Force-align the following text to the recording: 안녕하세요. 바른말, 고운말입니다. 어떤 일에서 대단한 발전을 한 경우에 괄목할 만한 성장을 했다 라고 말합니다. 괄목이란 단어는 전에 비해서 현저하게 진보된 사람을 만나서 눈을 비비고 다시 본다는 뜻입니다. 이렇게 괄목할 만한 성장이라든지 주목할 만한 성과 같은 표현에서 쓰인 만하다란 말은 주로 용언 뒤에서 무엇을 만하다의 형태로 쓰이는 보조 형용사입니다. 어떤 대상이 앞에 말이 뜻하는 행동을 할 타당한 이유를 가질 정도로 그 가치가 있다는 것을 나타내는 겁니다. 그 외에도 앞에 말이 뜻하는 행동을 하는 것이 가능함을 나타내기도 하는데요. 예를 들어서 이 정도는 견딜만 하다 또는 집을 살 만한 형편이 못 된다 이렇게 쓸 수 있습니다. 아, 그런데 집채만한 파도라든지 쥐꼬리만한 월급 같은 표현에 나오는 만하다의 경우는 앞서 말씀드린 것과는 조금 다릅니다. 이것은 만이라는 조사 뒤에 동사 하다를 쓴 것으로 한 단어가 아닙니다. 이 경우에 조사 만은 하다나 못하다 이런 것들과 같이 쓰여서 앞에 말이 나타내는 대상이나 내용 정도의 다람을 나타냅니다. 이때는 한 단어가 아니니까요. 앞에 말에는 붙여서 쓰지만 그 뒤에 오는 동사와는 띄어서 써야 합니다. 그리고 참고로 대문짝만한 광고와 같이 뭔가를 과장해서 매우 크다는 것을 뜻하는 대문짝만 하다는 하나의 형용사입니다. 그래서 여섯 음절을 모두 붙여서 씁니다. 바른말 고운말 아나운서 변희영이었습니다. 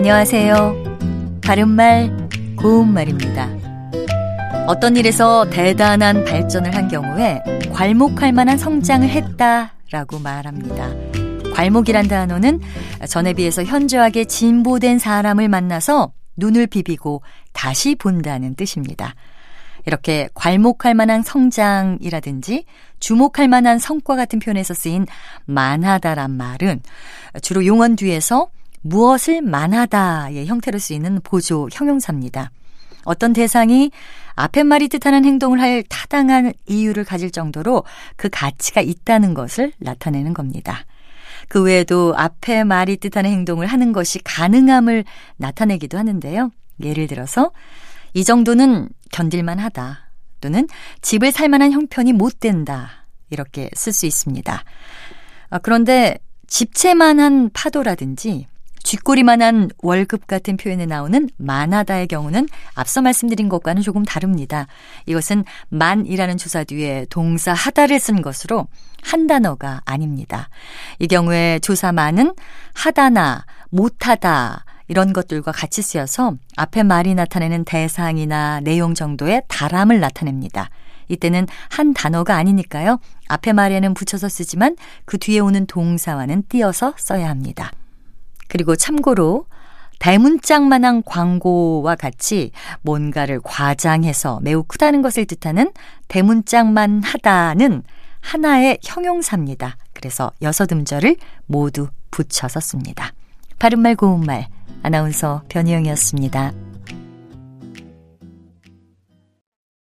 안녕하세요. 0.00 1.40
바른말, 1.44 2.10
고운말입니다. 2.56 3.50
어떤 4.66 4.96
일에서 4.96 5.44
대단한 5.50 6.24
발전을 6.24 6.74
한 6.74 6.88
경우에 6.88 7.38
괄목할 7.70 8.32
만한 8.32 8.56
성장을 8.56 9.06
했다 9.06 9.74
라고 9.90 10.18
말합니다. 10.18 10.88
괄목이란 11.52 12.08
단어는 12.08 12.60
전에 13.10 13.34
비해서 13.34 13.62
현저하게 13.62 14.24
진보된 14.24 14.98
사람을 14.98 15.50
만나서 15.50 16.14
눈을 16.38 16.68
비비고 16.68 17.20
다시 17.52 17.94
본다는 17.94 18.54
뜻입니다. 18.54 19.14
이렇게 19.84 20.30
괄목할 20.32 20.94
만한 20.94 21.20
성장이라든지 21.22 22.64
주목할 23.00 23.48
만한 23.48 23.78
성과 23.78 24.16
같은 24.16 24.38
표현에서 24.38 24.72
쓰인 24.72 25.06
만하다란 25.44 26.30
말은 26.30 26.80
주로 27.42 27.66
용언 27.66 27.96
뒤에서 27.96 28.48
무엇을 28.82 29.42
만하다의 29.42 30.46
형태로 30.46 30.78
쓰이는 30.78 31.20
보조 31.22 31.68
형용사입니다. 31.72 32.50
어떤 33.04 33.32
대상이 33.32 33.90
앞에 34.34 34.62
말이 34.62 34.88
뜻하는 34.88 35.24
행동을 35.24 35.60
할 35.60 35.82
타당한 35.88 36.52
이유를 36.66 37.04
가질 37.04 37.30
정도로 37.30 37.84
그 38.16 38.28
가치가 38.30 38.80
있다는 38.80 39.34
것을 39.34 39.72
나타내는 39.78 40.34
겁니다. 40.34 40.84
그 41.48 41.62
외에도 41.62 42.14
앞에 42.16 42.64
말이 42.64 42.96
뜻하는 42.96 43.30
행동을 43.30 43.66
하는 43.66 43.92
것이 43.92 44.18
가능함을 44.22 45.04
나타내기도 45.36 45.98
하는데요. 45.98 46.50
예를 46.82 47.06
들어서 47.06 47.50
이 48.14 48.24
정도는 48.24 48.88
견딜만 49.12 49.58
하다 49.58 50.10
또는 50.40 50.66
집을 51.02 51.32
살 51.32 51.48
만한 51.48 51.72
형편이 51.72 52.12
못 52.12 52.40
된다 52.40 53.06
이렇게 53.30 53.70
쓸 53.74 53.92
수 53.92 54.06
있습니다. 54.06 54.64
아, 55.50 55.58
그런데 55.58 56.18
집채만한 56.46 57.50
파도라든지 57.52 58.46
쥐꼬리만한 58.82 59.70
월급 59.78 60.26
같은 60.26 60.56
표현에 60.56 60.86
나오는 60.86 61.28
만하다의 61.36 62.08
경우는 62.08 62.48
앞서 62.74 63.02
말씀드린 63.02 63.48
것과는 63.48 63.82
조금 63.82 64.04
다릅니다. 64.04 64.66
이것은 65.06 65.44
만이라는 65.68 66.36
조사 66.38 66.64
뒤에 66.64 67.06
동사 67.10 67.52
하다를 67.52 68.00
쓴 68.00 68.22
것으로 68.22 68.66
한 69.02 69.26
단어가 69.26 69.80
아닙니다. 69.84 70.48
이 70.98 71.06
경우에 71.06 71.58
조사 71.60 71.92
만은 71.92 72.34
하다나 72.74 73.44
못하다 73.70 74.64
이런 74.88 75.12
것들과 75.12 75.52
같이 75.52 75.82
쓰여서 75.82 76.34
앞에 76.56 76.82
말이 76.82 77.14
나타내는 77.14 77.64
대상이나 77.64 78.60
내용 78.60 78.94
정도의 78.94 79.42
다람을 79.48 80.00
나타냅니다. 80.00 80.68
이때는 81.08 81.46
한 81.68 81.94
단어가 81.94 82.36
아니니까요. 82.36 82.98
앞에 83.28 83.52
말에는 83.52 83.94
붙여서 83.94 84.28
쓰지만 84.28 84.76
그 85.04 85.18
뒤에 85.18 85.40
오는 85.40 85.66
동사와는 85.66 86.44
띄어서 86.48 86.94
써야 86.96 87.28
합니다. 87.28 87.70
그리고 88.50 88.76
참고로 88.76 89.46
대문짝만한 90.00 91.02
광고와 91.04 91.94
같이 91.94 92.50
뭔가를 92.82 93.40
과장해서 93.42 94.40
매우 94.42 94.62
크다는 94.64 95.02
것을 95.02 95.26
뜻하는 95.26 95.72
대문짝만 96.08 97.02
하다는 97.02 97.82
하나의 98.20 98.78
형용사입니다. 98.82 99.76
그래서 99.92 100.32
여섯 100.42 100.72
음절을 100.72 101.16
모두 101.46 101.88
붙여서 102.10 102.60
씁니다. 102.60 103.12
바른말 103.58 103.94
고운말 103.94 104.48
아나운서 104.82 105.42
변희영이었습니다. 105.48 106.69